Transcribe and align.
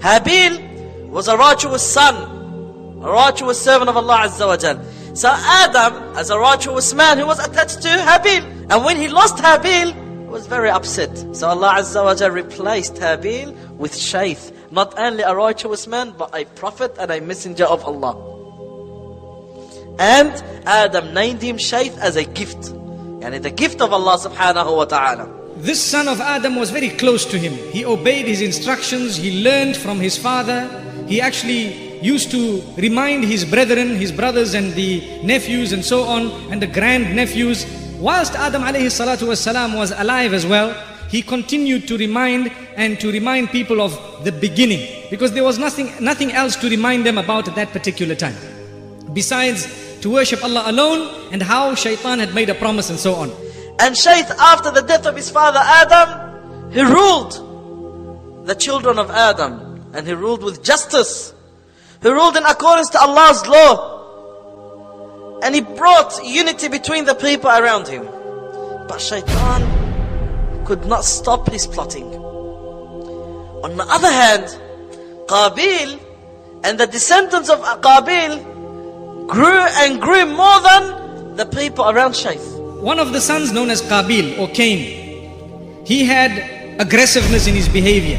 Habil 0.00 1.08
was 1.08 1.28
a 1.28 1.36
righteous 1.36 1.82
son, 1.82 2.14
a 3.02 3.10
righteous 3.10 3.60
servant 3.60 3.90
of 3.90 3.96
Allah 3.96 4.28
Azza 4.28 4.46
wa 4.46 4.56
Jal. 4.56 4.82
So 5.14 5.28
Adam, 5.30 6.16
as 6.16 6.30
a 6.30 6.38
righteous 6.38 6.94
man, 6.94 7.18
he 7.18 7.24
was 7.24 7.38
attached 7.38 7.82
to 7.82 7.88
Habil. 7.88 8.42
And 8.70 8.84
when 8.84 8.96
he 8.96 9.08
lost 9.08 9.36
Habil, 9.36 9.92
he 9.92 10.28
was 10.28 10.46
very 10.46 10.70
upset. 10.70 11.14
So 11.36 11.48
Allah 11.48 11.74
Azza 11.78 12.02
wa 12.02 12.14
Jal 12.14 12.30
replaced 12.30 12.94
Habil 12.94 13.54
with 13.76 13.92
Sheeth. 13.92 14.52
Not 14.70 14.98
only 14.98 15.22
a 15.22 15.34
righteous 15.34 15.86
man, 15.86 16.14
but 16.16 16.34
a 16.34 16.44
prophet 16.44 16.96
and 16.98 17.10
a 17.10 17.20
messenger 17.20 17.64
of 17.64 17.84
Allah. 17.84 18.14
And 19.98 20.32
Adam 20.64 21.12
named 21.12 21.42
him 21.42 21.56
Sheeth 21.56 21.98
as 21.98 22.16
a 22.16 22.24
gift. 22.24 22.68
And 22.68 23.22
yani 23.22 23.42
the 23.42 23.50
gift 23.50 23.82
of 23.82 23.92
Allah 23.92 24.16
subhanahu 24.16 24.76
wa 24.76 24.84
ta'ala. 24.86 25.39
This 25.60 25.78
son 25.78 26.08
of 26.08 26.22
Adam 26.22 26.56
was 26.56 26.70
very 26.70 26.88
close 26.88 27.26
to 27.26 27.38
him. 27.38 27.52
He 27.70 27.84
obeyed 27.84 28.26
his 28.26 28.40
instructions, 28.40 29.16
he 29.16 29.44
learned 29.44 29.76
from 29.76 30.00
his 30.00 30.16
father. 30.16 30.66
He 31.06 31.20
actually 31.20 32.00
used 32.00 32.30
to 32.30 32.62
remind 32.78 33.24
his 33.24 33.44
brethren, 33.44 33.96
his 33.96 34.10
brothers 34.10 34.54
and 34.54 34.72
the 34.72 35.20
nephews 35.22 35.72
and 35.72 35.84
so 35.84 36.04
on, 36.04 36.30
and 36.50 36.62
the 36.62 36.66
grand 36.66 37.14
nephews. 37.14 37.66
Whilst 37.98 38.34
Adam 38.36 38.62
alayhi 38.62 39.76
was 39.76 39.90
alive 39.90 40.32
as 40.32 40.46
well, 40.46 40.72
he 41.10 41.20
continued 41.20 41.86
to 41.88 41.98
remind 41.98 42.50
and 42.76 42.98
to 42.98 43.12
remind 43.12 43.50
people 43.50 43.82
of 43.82 44.24
the 44.24 44.32
beginning 44.32 45.08
because 45.10 45.32
there 45.32 45.44
was 45.44 45.58
nothing, 45.58 45.92
nothing 46.00 46.32
else 46.32 46.56
to 46.56 46.70
remind 46.70 47.04
them 47.04 47.18
about 47.18 47.48
at 47.48 47.54
that 47.56 47.68
particular 47.68 48.14
time. 48.14 48.36
Besides 49.12 50.00
to 50.00 50.10
worship 50.10 50.42
Allah 50.42 50.70
alone 50.70 51.32
and 51.32 51.42
how 51.42 51.74
shaitan 51.74 52.18
had 52.18 52.34
made 52.34 52.48
a 52.48 52.54
promise 52.54 52.88
and 52.88 52.98
so 52.98 53.14
on. 53.16 53.30
And 53.80 53.94
Sheeth, 53.94 54.30
after 54.38 54.70
the 54.70 54.82
death 54.82 55.06
of 55.06 55.16
his 55.16 55.30
father 55.30 55.60
Adam, 55.62 56.70
he 56.70 56.82
ruled 56.82 58.46
the 58.46 58.54
children 58.54 58.98
of 58.98 59.10
Adam. 59.10 59.88
And 59.94 60.06
he 60.06 60.12
ruled 60.12 60.44
with 60.44 60.62
justice. 60.62 61.32
He 62.02 62.10
ruled 62.10 62.36
in 62.36 62.44
accordance 62.44 62.90
to 62.90 63.00
Allah's 63.00 63.46
law. 63.46 65.40
And 65.42 65.54
he 65.54 65.62
brought 65.62 66.20
unity 66.22 66.68
between 66.68 67.06
the 67.06 67.14
people 67.14 67.48
around 67.48 67.88
him. 67.88 68.04
But 68.86 69.00
Shaitan 69.00 70.66
could 70.66 70.84
not 70.84 71.04
stop 71.04 71.50
his 71.50 71.66
plotting. 71.66 72.12
On 73.64 73.76
the 73.78 73.86
other 73.88 74.10
hand, 74.10 74.44
Qabil 75.26 75.98
and 76.64 76.78
the 76.78 76.86
descendants 76.86 77.48
of 77.48 77.60
Qabil 77.60 79.26
grew 79.26 79.66
and 79.82 80.02
grew 80.02 80.26
more 80.26 80.60
than 80.60 81.36
the 81.36 81.46
people 81.46 81.88
around 81.88 82.12
Sheeth. 82.12 82.59
One 82.80 82.98
of 82.98 83.12
the 83.12 83.20
sons 83.20 83.52
known 83.52 83.68
as 83.68 83.82
Qabil 83.82 84.38
or 84.38 84.48
Cain, 84.48 85.84
he 85.84 86.04
had 86.04 86.80
aggressiveness 86.80 87.46
in 87.46 87.54
his 87.54 87.68
behavior. 87.68 88.16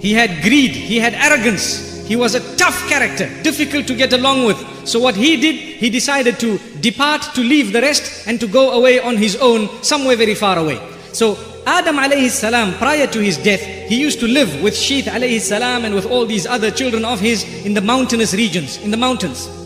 He 0.00 0.14
had 0.14 0.42
greed, 0.42 0.70
he 0.70 0.98
had 0.98 1.12
arrogance. 1.12 2.06
He 2.06 2.16
was 2.16 2.34
a 2.34 2.56
tough 2.56 2.88
character, 2.88 3.28
difficult 3.42 3.86
to 3.88 3.94
get 3.94 4.14
along 4.14 4.46
with. 4.46 4.88
So 4.88 4.98
what 4.98 5.14
he 5.14 5.36
did, 5.36 5.56
he 5.56 5.90
decided 5.90 6.40
to 6.40 6.58
depart, 6.80 7.22
to 7.34 7.42
leave 7.42 7.74
the 7.74 7.82
rest 7.82 8.26
and 8.26 8.40
to 8.40 8.46
go 8.46 8.70
away 8.72 8.98
on 8.98 9.18
his 9.18 9.36
own, 9.36 9.68
somewhere 9.82 10.16
very 10.16 10.34
far 10.34 10.58
away. 10.58 10.80
So 11.12 11.36
Adam 11.66 11.96
alayhi 11.96 12.30
salam, 12.30 12.72
prior 12.78 13.06
to 13.08 13.20
his 13.20 13.36
death, 13.36 13.60
he 13.60 14.00
used 14.00 14.20
to 14.20 14.26
live 14.26 14.62
with 14.62 14.72
Sheeth 14.72 15.04
alayhi 15.04 15.38
salam 15.38 15.84
and 15.84 15.94
with 15.94 16.06
all 16.06 16.24
these 16.24 16.46
other 16.46 16.70
children 16.70 17.04
of 17.04 17.20
his 17.20 17.44
in 17.66 17.74
the 17.74 17.82
mountainous 17.82 18.32
regions, 18.32 18.78
in 18.78 18.90
the 18.90 18.96
mountains. 18.96 19.59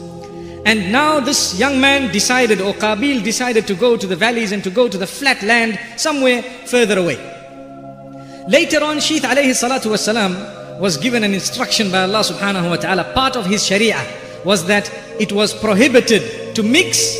And 0.66 0.90
now 0.90 1.20
this 1.20 1.58
young 1.58 1.80
man 1.80 2.10
decided, 2.10 2.60
or 2.60 2.72
Qabil 2.72 3.22
decided 3.22 3.66
to 3.66 3.74
go 3.74 3.96
to 3.96 4.06
the 4.06 4.16
valleys 4.16 4.52
and 4.52 4.64
to 4.64 4.70
go 4.70 4.88
to 4.88 4.96
the 4.96 5.06
flat 5.06 5.42
land 5.42 5.78
somewhere 5.96 6.42
further 6.42 6.98
away. 6.98 7.16
Later 8.48 8.82
on, 8.82 8.96
Sheeth 8.96 9.22
alayhi 9.22 9.52
salatu 9.52 9.90
wasalam 9.90 10.80
was 10.80 10.96
given 10.96 11.22
an 11.22 11.34
instruction 11.34 11.90
by 11.90 12.02
Allah 12.02 12.20
subhanahu 12.20 12.70
wa 12.70 12.76
ta'ala. 12.76 13.04
Part 13.14 13.36
of 13.36 13.46
his 13.46 13.64
sharia 13.64 14.00
was 14.44 14.66
that 14.66 14.90
it 15.20 15.32
was 15.32 15.54
prohibited 15.54 16.54
to 16.54 16.62
mix 16.62 17.16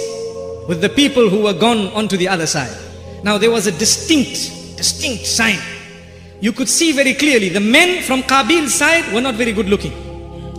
with 0.69 0.81
the 0.81 0.89
people 0.89 1.29
who 1.29 1.43
were 1.43 1.53
gone 1.53 1.89
onto 1.89 2.17
the 2.17 2.29
other 2.29 2.47
side. 2.47 2.75
Now 3.23 3.39
there 3.39 3.51
was 3.51 3.67
a 3.67 3.73
distinct 3.73 4.77
distinct 4.77 5.27
sign. 5.27 5.59
You 6.41 6.53
could 6.53 6.69
see 6.69 6.93
very 6.93 7.15
clearly 7.15 7.49
the 7.49 7.61
men 7.61 8.03
from 8.03 8.23
Qabil's 8.23 8.75
side 8.75 9.13
were 9.13 9.21
not 9.21 9.35
very 9.35 9.53
good 9.53 9.69
looking. 9.69 9.93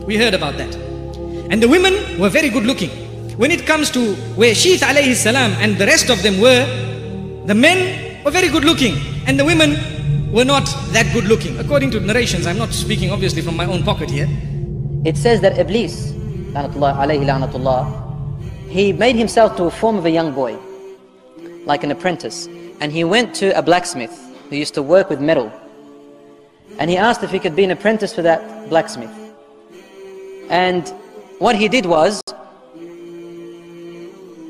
We 0.06 0.18
heard 0.18 0.34
about 0.34 0.58
that. 0.58 0.85
And 1.50 1.62
the 1.62 1.68
women 1.68 2.20
were 2.20 2.30
very 2.30 2.50
good 2.50 2.66
looking. 2.66 2.90
When 3.38 3.52
it 3.52 3.66
comes 3.66 3.92
to 3.92 4.16
where 4.36 4.54
Sheeth 4.54 4.80
alayhi 4.80 5.16
salam 5.16 5.52
and 5.60 5.78
the 5.78 5.86
rest 5.86 6.10
of 6.10 6.22
them 6.24 6.40
were, 6.40 6.66
the 7.46 7.56
men 7.56 8.24
were 8.24 8.32
very 8.32 8.50
good 8.50 8.64
looking 8.66 8.96
and 9.28 9.40
the 9.40 9.46
women 9.46 9.78
were 10.32 10.46
not 10.46 10.66
that 10.92 11.12
good 11.14 11.26
looking. 11.26 11.60
According 11.60 11.92
to 11.92 12.00
narrations, 12.00 12.48
I'm 12.48 12.58
not 12.58 12.72
speaking 12.72 13.12
obviously 13.12 13.42
from 13.42 13.56
my 13.56 13.66
own 13.66 13.84
pocket 13.84 14.10
here. 14.10 14.28
It 15.06 15.18
says 15.18 15.42
that 15.42 15.58
Iblis, 15.58 16.12
he 18.70 18.94
made 18.94 19.16
himself 19.16 19.56
to 19.58 19.64
a 19.66 19.72
form 19.72 19.98
of 19.98 20.06
a 20.06 20.12
young 20.12 20.34
boy, 20.34 20.58
like 21.66 21.84
an 21.84 21.92
apprentice 21.92 22.48
and 22.82 22.92
he 22.92 23.04
went 23.04 23.34
to 23.36 23.58
a 23.58 23.62
blacksmith 23.62 24.14
who 24.50 24.56
used 24.56 24.74
to 24.74 24.84
work 24.84 25.10
with 25.10 25.22
metal. 25.22 25.52
And 26.78 26.90
he 26.90 26.98
asked 26.98 27.24
if 27.24 27.32
he 27.32 27.40
could 27.40 27.56
be 27.56 27.64
an 27.64 27.72
apprentice 27.72 28.14
for 28.14 28.22
that 28.22 28.70
blacksmith. 28.70 29.12
And 30.50 30.94
what 31.40 31.56
he 31.56 31.68
did 31.68 31.86
was, 31.86 32.22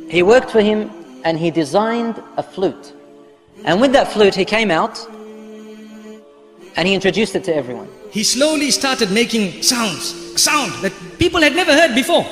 he 0.10 0.24
worked 0.24 0.52
for 0.52 0.62
him 0.62 0.92
and 1.24 1.40
he 1.40 1.52
designed 1.52 2.22
a 2.38 2.44
flute. 2.44 2.94
And 3.64 3.82
with 3.82 3.92
that 3.94 4.12
flute, 4.12 4.36
he 4.36 4.46
came 4.46 4.70
out 4.70 5.00
and 6.76 6.88
he 6.88 6.94
introduced 6.94 7.36
it 7.36 7.44
to 7.46 7.56
everyone. 7.56 7.88
He 8.12 8.24
slowly 8.24 8.72
started 8.72 9.12
making 9.12 9.64
sounds, 9.64 10.40
sound 10.42 10.72
that 10.84 10.94
people 11.18 11.42
had 11.42 11.56
never 11.56 11.74
heard 11.74 11.96
before. 11.96 12.26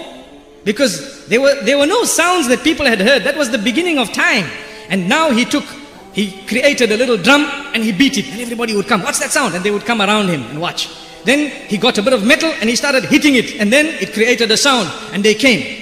Because 0.64 1.28
there 1.28 1.42
were, 1.42 1.62
there 1.64 1.78
were 1.78 1.88
no 1.88 2.04
sounds 2.04 2.48
that 2.48 2.64
people 2.64 2.86
had 2.86 3.02
heard. 3.02 3.24
That 3.24 3.36
was 3.36 3.50
the 3.50 3.58
beginning 3.58 3.98
of 3.98 4.14
time. 4.14 4.46
And 4.90 5.10
now 5.10 5.32
he 5.32 5.44
took 5.44 5.66
he 6.14 6.46
created 6.46 6.92
a 6.92 6.98
little 6.98 7.18
drum 7.18 7.42
and 7.74 7.84
he 7.84 7.92
beat 7.92 8.18
it 8.20 8.28
and 8.28 8.40
everybody 8.40 8.76
would 8.76 8.88
come. 8.88 9.02
What's 9.02 9.20
that 9.20 9.32
sound? 9.32 9.56
And 9.56 9.66
they 9.66 9.72
would 9.72 9.84
come 9.84 10.00
around 10.00 10.28
him 10.28 10.44
and 10.44 10.62
watch. 10.62 10.88
Then 11.26 11.50
he 11.68 11.78
got 11.78 11.98
a 11.98 12.02
bit 12.02 12.14
of 12.14 12.26
metal 12.26 12.50
and 12.60 12.70
he 12.70 12.76
started 12.76 13.06
hitting 13.06 13.36
it 13.36 13.60
and 13.60 13.72
then 13.72 13.86
it 13.86 14.14
created 14.14 14.52
a 14.52 14.58
sound 14.58 14.90
and 15.14 15.24
they 15.24 15.34
came. 15.36 15.82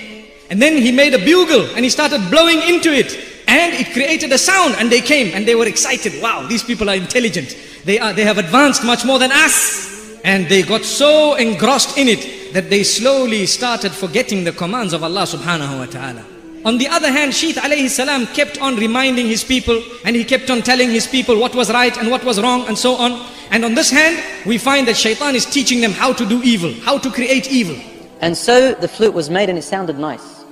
And 0.50 0.62
then 0.62 0.78
he 0.78 0.92
made 0.92 1.14
a 1.14 1.24
bugle 1.24 1.66
and 1.76 1.84
he 1.84 1.90
started 1.90 2.30
blowing 2.30 2.62
into 2.62 2.94
it 2.94 3.18
and 3.48 3.74
it 3.74 3.94
created 3.94 4.32
a 4.32 4.38
sound 4.38 4.76
and 4.78 4.92
they 4.92 5.02
came 5.02 5.34
and 5.34 5.48
they 5.48 5.56
were 5.56 5.68
excited. 5.68 6.22
Wow, 6.22 6.46
these 6.48 6.64
people 6.64 6.90
are 6.90 6.96
intelligent. 6.96 7.56
They 7.86 8.00
are, 8.00 8.14
they 8.14 8.26
have 8.26 8.38
advanced 8.38 8.84
much 8.84 9.06
more 9.06 9.20
than 9.20 9.32
us. 9.32 10.20
And 10.24 10.48
they 10.48 10.62
got 10.62 10.84
so 10.84 11.36
engrossed 11.36 11.98
in 11.98 12.08
it 12.08 12.54
that 12.54 12.70
they 12.70 12.84
slowly 12.84 13.46
started 13.48 13.92
forgetting 13.92 14.44
the 14.44 14.52
commands 14.52 14.94
of 14.94 15.04
Allah 15.04 15.24
subhanahu 15.24 15.80
wa 15.80 15.86
ta'ala. 15.86 16.26
On 16.64 16.78
the 16.78 16.88
other 16.88 17.12
hand, 17.12 17.32
Sheeth 17.34 17.56
alayhi 17.56 17.90
salam 17.90 18.28
kept 18.28 18.62
on 18.62 18.76
reminding 18.76 19.26
his 19.26 19.44
people 19.44 19.82
and 20.06 20.16
he 20.16 20.24
kept 20.24 20.52
on 20.52 20.62
telling 20.62 20.92
his 20.92 21.08
people 21.08 21.40
what 21.40 21.56
was 21.56 21.72
right 21.72 21.98
and 21.98 22.12
what 22.12 22.24
was 22.24 22.40
wrong 22.40 22.68
and 22.68 22.78
so 22.78 22.96
on. 22.96 23.28
And 23.50 23.66
on 23.66 23.74
this 23.74 23.90
hand, 23.90 24.24
we 24.46 24.60
find 24.60 24.88
that 24.88 24.96
shaitan 24.96 25.36
is 25.36 25.46
teaching 25.46 25.82
them 25.82 25.92
how 25.92 26.14
to 26.14 26.26
do 26.26 26.42
evil, 26.44 26.72
how 26.84 27.00
to 27.00 27.10
create 27.10 27.52
evil. 27.52 27.76
And 28.22 28.38
so 28.38 28.74
the 28.76 28.88
flute 28.88 29.14
was 29.14 29.30
made 29.30 29.50
and 29.50 29.58
it 29.58 29.64
sounded 29.64 29.98
nice. 29.98 30.46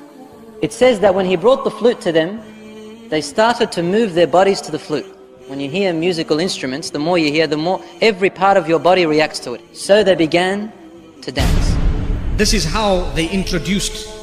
It 0.63 0.73
says 0.73 0.99
that 1.01 1.13
when 1.13 1.27
he 1.27 1.35
brought 1.35 1.63
the 1.63 1.71
flute 1.71 2.01
to 2.01 2.11
them, 2.11 2.41
they 3.09 3.21
started 3.21 3.71
to 3.73 3.83
move 3.83 4.15
their 4.15 4.27
bodies 4.27 4.61
to 4.61 4.71
the 4.71 4.79
flute. 4.79 5.05
When 5.47 5.59
you 5.59 5.69
hear 5.69 5.93
musical 5.93 6.39
instruments, 6.39 6.89
the 6.89 6.99
more 6.99 7.19
you 7.19 7.31
hear, 7.31 7.45
the 7.45 7.57
more 7.57 7.83
every 8.01 8.31
part 8.31 8.57
of 8.57 8.67
your 8.67 8.79
body 8.79 9.05
reacts 9.05 9.39
to 9.41 9.53
it. 9.53 9.61
So 9.77 10.03
they 10.03 10.15
began 10.15 10.73
to 11.21 11.31
dance. 11.31 11.75
This 12.35 12.53
is 12.53 12.65
how 12.65 13.01
they 13.11 13.29
introduced 13.29 14.18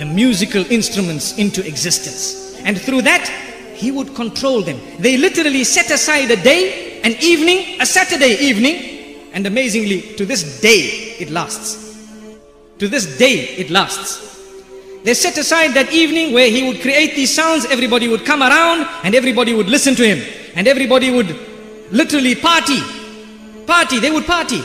the 0.00 0.06
musical 0.06 0.64
instruments 0.72 1.36
into 1.36 1.64
existence. 1.66 2.58
And 2.64 2.80
through 2.80 3.02
that, 3.02 3.28
he 3.74 3.90
would 3.90 4.14
control 4.14 4.62
them. 4.62 4.80
They 4.98 5.18
literally 5.18 5.62
set 5.62 5.90
aside 5.90 6.30
a 6.30 6.42
day, 6.42 7.02
an 7.02 7.12
evening, 7.20 7.78
a 7.82 7.84
Saturday 7.84 8.34
evening, 8.40 9.30
and 9.34 9.46
amazingly, 9.46 10.00
to 10.16 10.24
this 10.24 10.62
day, 10.62 11.16
it 11.20 11.30
lasts. 11.30 12.08
To 12.78 12.88
this 12.88 13.18
day, 13.18 13.40
it 13.58 13.68
lasts. 13.68 14.26
They 15.04 15.12
set 15.12 15.36
aside 15.36 15.74
that 15.74 15.92
evening 15.92 16.32
where 16.32 16.50
he 16.50 16.66
would 16.66 16.80
create 16.80 17.14
these 17.14 17.34
sounds, 17.34 17.66
everybody 17.66 18.08
would 18.08 18.24
come 18.24 18.42
around 18.42 18.88
and 19.04 19.14
everybody 19.14 19.52
would 19.52 19.68
listen 19.68 19.94
to 19.96 20.06
him. 20.06 20.26
And 20.54 20.66
everybody 20.66 21.10
would 21.10 21.36
literally 21.92 22.34
party. 22.36 22.80
Party, 23.66 23.98
they 23.98 24.10
would 24.10 24.24
party. 24.24 24.62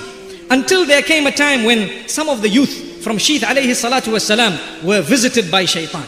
Until 0.49 0.85
there 0.85 1.01
came 1.01 1.27
a 1.27 1.31
time 1.31 1.65
when 1.65 2.07
some 2.07 2.29
of 2.29 2.41
the 2.41 2.49
youth 2.49 2.94
from 3.05 3.17
Sheeth 3.17 3.41
alayhi 3.41 3.73
salatu 3.79 4.09
wasalam 4.17 4.53
were 4.83 5.01
visited 5.01 5.51
by 5.51 5.63
shaitan. 5.63 6.05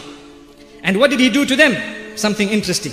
And 0.81 0.97
what 0.99 1.11
did 1.11 1.19
he 1.19 1.29
do 1.29 1.45
to 1.45 1.55
them? 1.55 1.73
Something 2.17 2.49
interesting. 2.49 2.91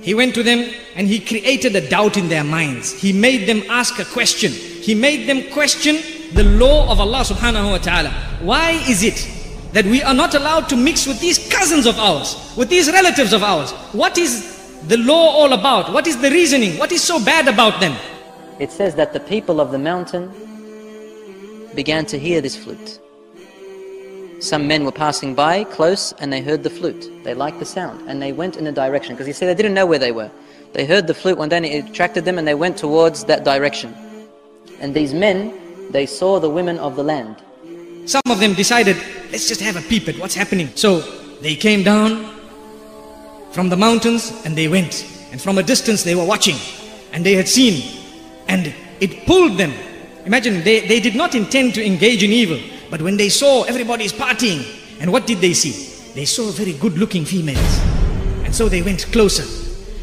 He 0.00 0.14
went 0.14 0.34
to 0.36 0.42
them 0.42 0.72
and 0.96 1.06
he 1.06 1.20
created 1.20 1.76
a 1.76 1.86
doubt 1.86 2.16
in 2.16 2.30
their 2.30 2.42
minds. 2.42 2.98
He 2.98 3.12
made 3.12 3.46
them 3.46 3.62
ask 3.68 3.98
a 3.98 4.06
question. 4.06 4.50
He 4.50 4.94
made 4.94 5.28
them 5.28 5.50
question 5.52 5.96
the 6.32 6.44
law 6.44 6.90
of 6.90 7.00
Allah 7.00 7.20
subhanahu 7.20 7.72
wa 7.72 7.78
ta'ala. 7.88 8.10
Why 8.40 8.70
is 8.88 9.02
it 9.02 9.28
that 9.74 9.84
we 9.84 10.02
are 10.02 10.14
not 10.14 10.34
allowed 10.34 10.70
to 10.70 10.76
mix 10.76 11.06
with 11.06 11.20
these 11.20 11.38
cousins 11.52 11.84
of 11.84 11.98
ours, 11.98 12.34
with 12.56 12.70
these 12.70 12.90
relatives 12.90 13.34
of 13.34 13.42
ours? 13.42 13.72
What 13.92 14.16
is 14.16 14.80
the 14.88 14.96
law 14.96 15.28
all 15.40 15.52
about? 15.52 15.92
What 15.92 16.06
is 16.06 16.16
the 16.18 16.30
reasoning? 16.30 16.78
What 16.78 16.92
is 16.92 17.02
so 17.02 17.22
bad 17.22 17.46
about 17.46 17.78
them? 17.80 17.94
it 18.58 18.70
says 18.70 18.94
that 18.94 19.12
the 19.12 19.20
people 19.20 19.60
of 19.60 19.70
the 19.70 19.78
mountain 19.78 20.30
began 21.74 22.06
to 22.06 22.18
hear 22.18 22.40
this 22.40 22.56
flute. 22.56 23.00
Some 24.44 24.68
men 24.68 24.84
were 24.84 24.92
passing 24.92 25.34
by 25.34 25.64
close 25.64 26.12
and 26.18 26.30
they 26.30 26.42
heard 26.42 26.62
the 26.62 26.68
flute. 26.68 27.10
They 27.24 27.32
liked 27.32 27.60
the 27.60 27.64
sound 27.64 28.06
and 28.06 28.20
they 28.20 28.32
went 28.32 28.58
in 28.58 28.66
a 28.66 28.72
direction 28.72 29.14
because 29.14 29.26
he 29.26 29.32
said 29.32 29.48
they 29.48 29.54
didn't 29.54 29.72
know 29.72 29.86
where 29.86 29.98
they 29.98 30.12
were. 30.12 30.30
They 30.74 30.84
heard 30.84 31.06
the 31.06 31.14
flute 31.14 31.38
one 31.38 31.48
day 31.48 31.56
and 31.56 31.64
it 31.64 31.88
attracted 31.88 32.26
them 32.26 32.36
and 32.36 32.46
they 32.46 32.54
went 32.54 32.76
towards 32.76 33.24
that 33.24 33.42
direction. 33.42 33.94
And 34.80 34.92
these 34.92 35.14
men, 35.14 35.90
they 35.92 36.04
saw 36.04 36.40
the 36.40 36.50
women 36.50 36.78
of 36.78 36.94
the 36.94 37.02
land. 37.02 37.36
Some 38.04 38.20
of 38.26 38.38
them 38.38 38.52
decided, 38.52 38.98
let's 39.32 39.48
just 39.48 39.62
have 39.62 39.76
a 39.76 39.80
peep 39.88 40.08
at 40.08 40.18
what's 40.18 40.34
happening. 40.34 40.68
So 40.74 41.00
they 41.40 41.56
came 41.56 41.82
down 41.82 42.26
from 43.52 43.70
the 43.70 43.78
mountains 43.78 44.30
and 44.44 44.54
they 44.54 44.68
went. 44.68 45.10
And 45.32 45.40
from 45.40 45.56
a 45.56 45.62
distance 45.62 46.02
they 46.02 46.14
were 46.14 46.26
watching 46.26 46.56
and 47.14 47.24
they 47.24 47.32
had 47.32 47.48
seen. 47.48 48.04
And 48.48 48.74
it 49.00 49.24
pulled 49.24 49.56
them. 49.56 49.72
Imagine, 50.26 50.62
they, 50.64 50.86
they 50.86 51.00
did 51.00 51.14
not 51.14 51.34
intend 51.34 51.72
to 51.76 51.86
engage 51.86 52.22
in 52.22 52.30
evil. 52.30 52.60
But 52.90 53.02
when 53.02 53.16
they 53.16 53.28
saw 53.28 53.64
everybody 53.64 54.04
is 54.04 54.12
partying, 54.12 54.64
and 55.00 55.10
what 55.10 55.26
did 55.26 55.38
they 55.38 55.52
see? 55.52 55.90
They 56.14 56.24
saw 56.24 56.50
very 56.50 56.74
good 56.74 56.96
looking 56.96 57.24
females. 57.24 57.80
And 58.44 58.54
so 58.54 58.68
they 58.68 58.82
went 58.82 59.06
closer. 59.12 59.44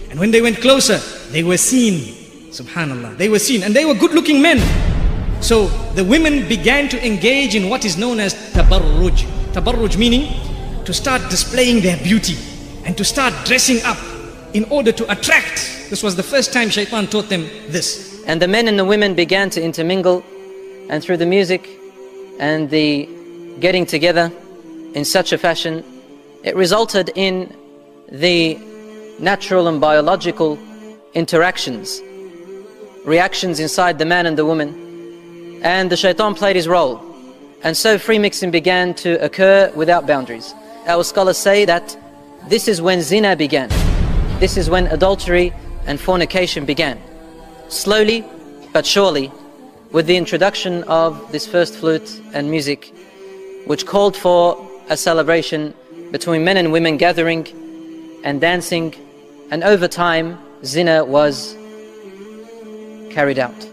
And 0.10 0.20
when 0.20 0.32
they 0.32 0.42
went 0.42 0.58
closer, 0.58 0.98
they 1.32 1.44
were 1.44 1.58
seen. 1.58 2.16
Subhanallah. 2.52 3.18
They 3.18 3.30
were 3.30 3.40
seen. 3.40 3.64
And 3.64 3.74
they 3.74 3.86
were 3.86 3.94
good 3.94 4.12
looking 4.12 4.42
men. 4.42 4.60
So 5.42 5.68
the 5.96 6.04
women 6.04 6.48
began 6.48 6.90
to 6.90 7.06
engage 7.06 7.56
in 7.56 7.70
what 7.70 7.86
is 7.86 7.98
known 7.98 8.20
as 8.20 8.34
tabarruj. 8.54 9.26
Tabarruj 9.54 9.98
meaning 9.98 10.28
to 10.86 10.94
start 10.94 11.22
displaying 11.30 11.82
their 11.82 11.98
beauty 12.04 12.38
and 12.86 12.98
to 12.98 13.06
start 13.06 13.34
dressing 13.46 13.82
up 13.84 13.98
in 14.54 14.66
order 14.66 14.92
to 14.92 15.10
attract. 15.12 15.88
This 15.90 16.04
was 16.04 16.16
the 16.16 16.24
first 16.24 16.52
time 16.52 16.70
shaitan 16.70 17.08
taught 17.08 17.30
them 17.30 17.44
this. 17.70 18.24
And 18.28 18.42
the 18.42 18.48
men 18.48 18.68
and 18.68 18.78
the 18.78 18.86
women 18.86 19.16
began 19.16 19.50
to 19.52 19.62
intermingle, 19.62 20.24
and 20.90 21.04
through 21.04 21.18
the 21.18 21.26
music 21.26 21.81
and 22.42 22.70
the 22.72 23.08
getting 23.60 23.86
together 23.86 24.32
in 24.96 25.06
such 25.06 25.32
a 25.32 25.38
fashion, 25.38 25.86
it 26.44 26.56
resulted 26.56 27.12
in 27.16 27.56
the 28.12 28.58
natural 29.20 29.68
and 29.68 29.80
biological 29.80 30.58
interactions, 31.14 32.02
reactions 33.06 33.60
inside 33.60 34.00
the 34.00 34.06
man 34.06 34.26
and 34.26 34.38
the 34.38 34.46
woman. 34.46 34.70
And 35.64 35.92
the 35.92 35.96
shaitan 35.96 36.34
played 36.34 36.56
his 36.56 36.68
role. 36.68 37.00
And 37.64 37.78
so 37.78 38.00
free 38.00 38.18
mixing 38.18 38.50
began 38.50 38.96
to 38.96 39.24
occur 39.24 39.72
without 39.76 40.08
boundaries. 40.08 40.56
Our 40.88 41.04
scholars 41.04 41.38
say 41.38 41.66
that 41.66 41.96
this 42.50 42.68
is 42.68 42.82
when 42.82 43.02
zina 43.02 43.36
began. 43.36 43.70
This 44.40 44.58
is 44.58 44.68
when 44.68 44.88
adultery 44.88 45.54
and 45.86 46.00
fornication 46.00 46.66
began. 46.66 47.00
Slowly 47.70 48.26
but 48.74 48.84
surely, 48.86 49.32
with 49.92 50.06
the 50.06 50.16
introduction 50.16 50.84
of 50.86 51.32
this 51.32 51.46
first 51.46 51.76
flute 51.76 52.22
and 52.34 52.50
music, 52.50 52.94
which 53.66 53.86
called 53.86 54.16
for 54.16 54.68
a 54.90 54.96
celebration 54.96 55.74
between 56.12 56.44
men 56.44 56.58
and 56.58 56.72
women 56.72 56.98
gathering 56.98 57.48
and 58.24 58.40
dancing, 58.40 58.96
and 59.52 59.64
over 59.64 59.88
time, 59.88 60.40
zina 60.64 61.04
was 61.04 61.56
carried 63.10 63.40
out. 63.40 63.68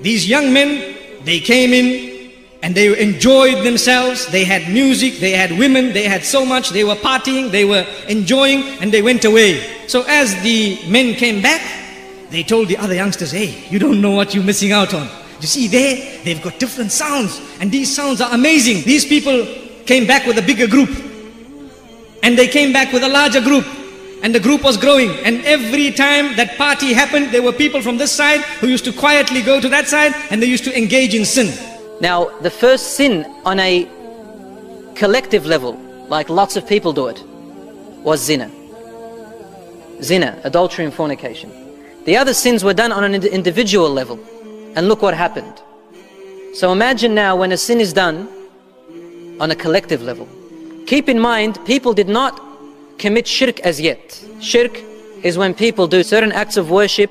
These 0.00 0.28
young 0.28 0.52
men, 0.52 0.96
they 1.24 1.40
came 1.40 1.72
in 1.72 2.32
and 2.62 2.74
they 2.74 3.00
enjoyed 3.00 3.64
themselves. 3.64 4.26
They 4.26 4.44
had 4.44 4.72
music, 4.72 5.18
they 5.18 5.30
had 5.30 5.56
women, 5.58 5.92
they 5.92 6.04
had 6.04 6.24
so 6.24 6.44
much. 6.44 6.70
They 6.70 6.84
were 6.84 6.96
partying, 6.96 7.50
they 7.50 7.64
were 7.64 7.86
enjoying, 8.08 8.62
and 8.80 8.92
they 8.92 9.02
went 9.02 9.24
away. 9.24 9.86
So 9.86 10.04
as 10.08 10.34
the 10.42 10.80
men 10.88 11.14
came 11.14 11.40
back, 11.40 11.62
they 12.30 12.42
told 12.42 12.66
the 12.66 12.76
other 12.78 12.94
youngsters, 12.94 13.30
hey, 13.30 13.64
you 13.70 13.78
don't 13.78 14.00
know 14.00 14.10
what 14.10 14.34
you're 14.34 14.42
missing 14.42 14.72
out 14.72 14.92
on. 14.92 15.08
You 15.40 15.46
see 15.46 15.68
there, 15.68 16.22
they've 16.24 16.42
got 16.42 16.58
different 16.58 16.92
sounds, 16.92 17.40
and 17.60 17.70
these 17.70 17.94
sounds 17.94 18.20
are 18.20 18.32
amazing. 18.32 18.82
These 18.84 19.04
people 19.04 19.46
came 19.84 20.06
back 20.06 20.26
with 20.26 20.38
a 20.38 20.42
bigger 20.42 20.66
group, 20.66 20.90
and 22.22 22.38
they 22.38 22.48
came 22.48 22.72
back 22.72 22.92
with 22.92 23.02
a 23.02 23.08
larger 23.08 23.40
group, 23.40 23.66
and 24.22 24.34
the 24.34 24.40
group 24.40 24.64
was 24.64 24.76
growing. 24.76 25.10
And 25.24 25.44
every 25.44 25.92
time 25.92 26.34
that 26.36 26.56
party 26.56 26.92
happened, 26.92 27.32
there 27.32 27.42
were 27.42 27.52
people 27.52 27.82
from 27.82 27.98
this 27.98 28.12
side 28.12 28.40
who 28.60 28.66
used 28.66 28.84
to 28.86 28.92
quietly 28.92 29.42
go 29.42 29.60
to 29.60 29.68
that 29.68 29.86
side, 29.86 30.14
and 30.30 30.42
they 30.42 30.46
used 30.46 30.64
to 30.64 30.76
engage 30.76 31.14
in 31.14 31.24
sin. 31.24 31.52
Now, 32.00 32.30
the 32.40 32.50
first 32.50 32.96
sin 32.96 33.24
on 33.44 33.60
a 33.60 33.86
collective 34.94 35.44
level, 35.46 35.74
like 36.08 36.30
lots 36.30 36.56
of 36.56 36.66
people 36.66 36.92
do 36.92 37.08
it, 37.08 37.22
was 38.02 38.24
zina. 38.24 38.50
Zina, 40.02 40.38
adultery 40.44 40.84
and 40.84 40.94
fornication. 40.94 41.50
The 42.04 42.16
other 42.16 42.34
sins 42.34 42.62
were 42.64 42.74
done 42.74 42.92
on 42.92 43.04
an 43.04 43.14
individual 43.24 43.90
level. 43.90 44.18
And 44.76 44.88
look 44.88 45.02
what 45.02 45.14
happened. 45.14 45.60
So 46.54 46.70
imagine 46.70 47.14
now 47.14 47.34
when 47.34 47.50
a 47.50 47.56
sin 47.56 47.80
is 47.80 47.92
done 47.92 48.28
on 49.40 49.50
a 49.50 49.56
collective 49.56 50.02
level. 50.02 50.28
Keep 50.86 51.08
in 51.08 51.18
mind, 51.18 51.58
people 51.66 51.92
did 51.92 52.08
not 52.08 52.40
commit 52.98 53.26
shirk 53.26 53.58
as 53.60 53.80
yet. 53.80 54.22
Shirk 54.40 54.78
is 55.22 55.36
when 55.36 55.54
people 55.54 55.86
do 55.86 56.02
certain 56.02 56.30
acts 56.30 56.56
of 56.56 56.70
worship, 56.70 57.10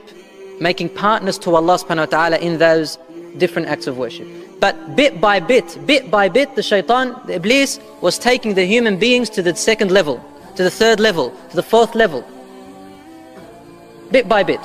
making 0.59 0.89
partners 0.89 1.37
to 1.39 1.55
Allah 1.55 1.77
subhanahu 1.77 2.07
wa 2.07 2.17
ta'ala 2.17 2.37
in 2.37 2.57
those 2.57 2.97
different 3.37 3.67
acts 3.67 3.87
of 3.87 3.97
worship. 3.97 4.27
But 4.59 4.95
bit 4.95 5.19
by 5.19 5.39
bit, 5.39 5.77
bit 5.85 6.09
by 6.09 6.29
bit, 6.29 6.55
the 6.55 6.63
shaitan, 6.63 7.19
the 7.25 7.35
iblis, 7.35 7.79
was 8.01 8.17
taking 8.17 8.53
the 8.53 8.65
human 8.65 8.97
beings 8.97 9.29
to 9.31 9.41
the 9.41 9.55
second 9.55 9.91
level, 9.91 10.23
to 10.55 10.63
the 10.63 10.71
third 10.71 10.99
level, 10.99 11.31
to 11.49 11.55
the 11.55 11.63
fourth 11.63 11.93
level. 11.93 12.23
Bit 14.11 14.29
by 14.29 14.43
bit. 14.43 14.61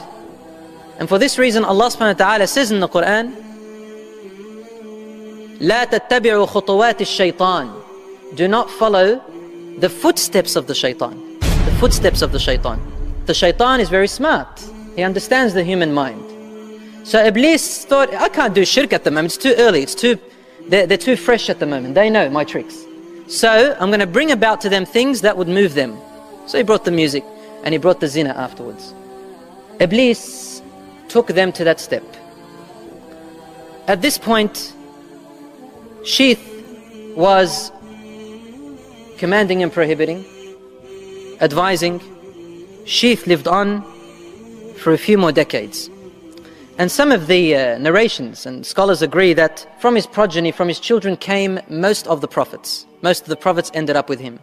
And 1.00 1.10
for 1.10 1.20
this 1.20 1.38
reason, 1.38 1.66
Allah 1.66 1.90
subhanahu 1.90 2.20
wa 2.20 2.26
ta'ala 2.26 2.48
says 2.48 2.72
in 2.72 2.80
the 2.80 2.88
Quran, 2.88 3.36
لا 5.60 5.86
تتبعوا 5.86 6.46
خطوات 6.46 7.02
الشيطان 7.02 7.72
Do 8.36 8.48
not 8.48 8.70
follow 8.70 9.22
the 9.80 9.90
footsteps 9.90 10.56
of 10.56 10.68
the 10.68 10.76
shaitan. 10.76 11.40
The 11.40 11.76
footsteps 11.80 12.22
of 12.22 12.32
the 12.32 12.40
shaitan. 12.40 12.80
The 13.26 13.34
shaitan 13.34 13.80
is 13.80 13.90
very 13.90 14.08
smart. 14.08 14.64
He 14.96 15.04
understands 15.04 15.54
the 15.54 15.64
human 15.64 15.94
mind. 15.94 16.22
So 17.06 17.24
Iblis 17.24 17.86
thought, 17.86 18.14
I 18.14 18.30
can't 18.30 18.54
do 18.54 18.66
shirk 18.66 18.94
at 18.94 19.04
the 19.04 19.12
moment. 19.12 19.36
It's 19.36 19.44
too 19.44 19.54
early. 19.58 19.84
It's 19.84 19.96
too, 19.96 20.18
they're, 20.68 20.88
they're 20.88 20.98
too 20.98 21.16
fresh 21.16 21.50
at 21.50 21.60
the 21.60 21.66
moment. 21.66 21.94
They 21.94 22.10
know 22.10 22.30
my 22.30 22.44
tricks. 22.44 22.84
So 23.28 23.76
I'm 23.80 23.90
going 23.90 24.00
to 24.00 24.08
bring 24.08 24.32
about 24.32 24.62
to 24.62 24.70
them 24.70 24.86
things 24.86 25.22
that 25.22 25.38
would 25.38 25.48
move 25.48 25.74
them. 25.74 25.98
So 26.48 26.58
he 26.58 26.64
brought 26.64 26.86
the 26.86 26.92
music 26.92 27.24
and 27.64 27.74
he 27.74 27.78
brought 27.78 28.00
the 28.00 28.08
zina 28.08 28.30
afterwards. 28.30 28.94
Iblis 29.80 30.49
took 31.11 31.27
them 31.27 31.53
to 31.53 31.65
that 31.65 31.81
step. 31.81 32.05
At 33.87 34.01
this 34.01 34.17
point, 34.17 34.75
Sheeth 36.05 36.41
was 37.17 37.73
commanding 39.19 39.63
and 39.63 39.73
prohibiting, 39.73 40.25
advising. 41.41 42.01
Sheeth 42.87 43.27
lived 43.27 43.49
on 43.49 43.83
for 44.77 44.93
a 44.93 44.99
few 44.99 45.19
more 45.19 45.33
decades. 45.33 45.91
And 46.79 46.91
some 46.91 47.13
of 47.13 47.27
the 47.27 47.55
uh, 47.55 47.79
narrations 47.79 48.47
and 48.47 48.65
scholars 48.65 49.03
agree 49.03 49.35
that 49.35 49.67
from 49.81 49.95
his 49.95 50.07
progeny, 50.07 50.53
from 50.53 50.69
his 50.69 50.81
children 50.81 51.17
came 51.17 51.61
most 51.69 52.07
of 52.07 52.23
the 52.23 52.29
prophets. 52.29 52.87
Most 53.03 53.25
of 53.25 53.29
the 53.29 53.37
prophets 53.37 53.71
ended 53.75 53.97
up 53.97 54.09
with 54.09 54.21
him. 54.21 54.39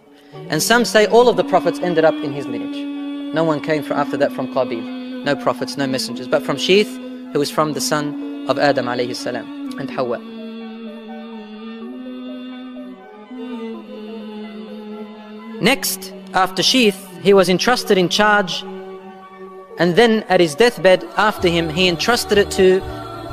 And 0.50 0.62
some 0.62 0.86
say 0.86 1.08
all 1.08 1.30
of 1.30 1.38
the 1.38 1.44
prophets 1.46 1.80
ended 1.80 2.06
up 2.06 2.14
in 2.14 2.34
his 2.34 2.46
lineage. 2.46 3.34
No 3.34 3.44
one 3.44 3.60
came 3.62 3.84
after 3.92 4.18
that 4.18 4.32
from 4.34 4.54
Qabil. 4.54 4.97
No 5.28 5.36
prophets, 5.36 5.76
no 5.76 5.86
messengers. 5.86 6.26
But 6.26 6.44
from 6.44 6.56
Sheeth, 6.56 6.88
who 7.34 7.40
was 7.40 7.52
from 7.52 7.74
the 7.74 7.82
son 7.82 8.46
of 8.48 8.58
Adam 8.58 8.86
alayhi 8.86 9.14
salam 9.14 9.78
and 9.78 9.92
Hawa. 9.92 10.20
Next, 15.62 16.14
after 16.34 16.64
Sheeth, 16.64 16.96
he 17.22 17.34
was 17.34 17.50
entrusted 17.50 17.98
in 17.98 18.08
charge 18.08 18.64
and 19.80 19.98
then 19.98 20.24
at 20.30 20.40
his 20.40 20.56
deathbed 20.56 21.04
after 21.18 21.50
him 21.50 21.68
he 21.68 21.90
entrusted 21.90 22.38
it 22.38 22.50
to 22.52 22.80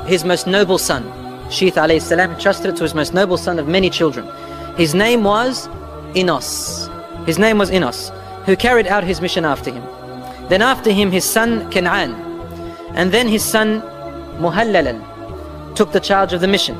his 0.05 0.25
most 0.25 0.47
noble 0.47 0.77
son 0.77 1.03
Sheeth 1.49 1.75
alayhi 1.75 2.01
salam 2.01 2.31
entrusted 2.31 2.71
it 2.71 2.75
to 2.75 2.83
his 2.83 2.93
most 2.93 3.13
noble 3.13 3.37
son 3.37 3.57
of 3.57 3.69
many 3.69 3.89
children 3.89 4.29
his 4.75 4.93
name 4.93 5.23
was 5.23 5.69
Enos 6.13 6.89
his 7.25 7.39
name 7.39 7.57
was 7.57 7.71
Enos 7.71 8.11
who 8.45 8.57
carried 8.57 8.85
out 8.87 9.05
his 9.05 9.21
mission 9.21 9.45
after 9.45 9.71
him 9.71 9.83
then 10.49 10.61
after 10.61 10.91
him 10.91 11.11
his 11.11 11.25
son 11.25 11.69
Canaan 11.71 12.13
and 12.95 13.11
then 13.11 13.27
his 13.27 13.43
son 13.43 13.81
Muhallalal 14.39 14.99
took 15.75 15.91
the 15.91 15.99
charge 15.99 16.33
of 16.33 16.41
the 16.41 16.47
mission 16.47 16.75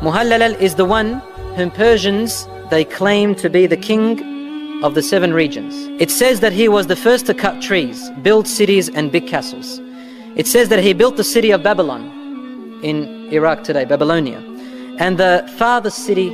Muhallalal 0.00 0.58
is 0.60 0.74
the 0.76 0.84
one 0.84 1.20
whom 1.56 1.70
Persians 1.70 2.46
they 2.70 2.84
claim 2.84 3.34
to 3.36 3.50
be 3.50 3.66
the 3.66 3.76
king 3.76 4.84
of 4.84 4.94
the 4.94 5.02
seven 5.02 5.32
regions. 5.32 5.74
It 6.00 6.10
says 6.10 6.40
that 6.40 6.52
he 6.52 6.68
was 6.68 6.86
the 6.86 6.96
first 6.96 7.26
to 7.26 7.34
cut 7.34 7.60
trees, 7.60 8.10
build 8.22 8.46
cities 8.46 8.88
and 8.88 9.10
big 9.10 9.26
castles. 9.26 9.80
It 10.36 10.46
says 10.46 10.68
that 10.68 10.78
he 10.78 10.92
built 10.92 11.16
the 11.16 11.24
city 11.24 11.50
of 11.50 11.62
Babylon 11.62 12.80
in 12.84 13.28
Iraq 13.32 13.64
today, 13.64 13.84
Babylonia, 13.84 14.38
and 14.98 15.18
the 15.18 15.50
farthest 15.56 16.04
city 16.04 16.28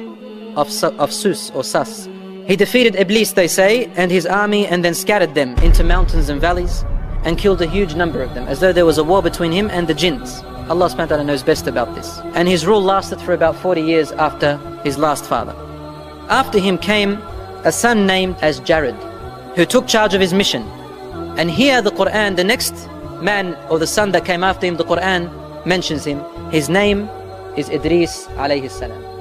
of, 0.56 0.68
of 0.84 1.12
Sus 1.12 1.50
or 1.52 1.64
Sas. 1.64 2.06
He 2.46 2.56
defeated 2.56 2.94
Iblis, 2.96 3.32
they 3.32 3.48
say, 3.48 3.90
and 3.96 4.10
his 4.10 4.26
army 4.26 4.66
and 4.66 4.84
then 4.84 4.94
scattered 4.94 5.34
them 5.34 5.56
into 5.58 5.82
mountains 5.82 6.28
and 6.28 6.40
valleys 6.40 6.84
and 7.24 7.38
killed 7.38 7.62
a 7.62 7.66
huge 7.66 7.94
number 7.94 8.22
of 8.22 8.34
them, 8.34 8.46
as 8.46 8.60
though 8.60 8.72
there 8.72 8.84
was 8.84 8.98
a 8.98 9.04
war 9.04 9.22
between 9.22 9.50
him 9.50 9.70
and 9.70 9.88
the 9.88 9.94
jinns. 9.94 10.42
Allah 10.68 10.88
subhanahu 10.88 10.98
wa 10.98 11.06
ta'ala 11.06 11.24
knows 11.24 11.42
best 11.42 11.66
about 11.66 11.94
this. 11.94 12.20
And 12.34 12.46
his 12.46 12.66
rule 12.66 12.82
lasted 12.82 13.20
for 13.20 13.32
about 13.32 13.56
40 13.56 13.80
years 13.80 14.12
after 14.12 14.58
his 14.84 14.98
last 14.98 15.24
father. 15.24 15.54
After 16.28 16.58
him 16.58 16.76
came 16.76 17.14
a 17.64 17.72
son 17.72 18.06
named 18.06 18.36
as 18.42 18.60
Jared, 18.60 18.94
who 19.56 19.64
took 19.64 19.86
charge 19.86 20.12
of 20.12 20.20
his 20.20 20.34
mission. 20.34 20.62
And 21.38 21.50
here 21.50 21.80
the 21.80 21.92
Quran, 21.92 22.36
the 22.36 22.44
next 22.44 22.74
man 23.22 23.56
or 23.70 23.78
the 23.78 23.86
son 23.86 24.12
that 24.12 24.26
came 24.26 24.44
after 24.44 24.66
him, 24.66 24.76
the 24.76 24.84
Quran 24.84 25.30
mentions 25.64 26.04
him. 26.04 26.22
His 26.50 26.68
name 26.68 27.08
is 27.56 27.70
Idris 27.70 28.26
alayhi 28.36 28.70
salam. 28.70 29.13